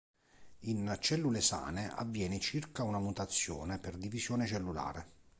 In 0.61 0.97
cellule 0.99 1.41
sane, 1.41 1.93
avviene 1.95 2.39
circa 2.39 2.81
una 2.81 2.97
mutazione 2.97 3.77
per 3.77 3.97
divisione 3.97 4.47
cellulare. 4.47 5.05